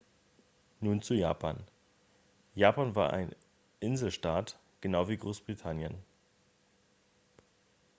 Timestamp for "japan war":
2.55-3.13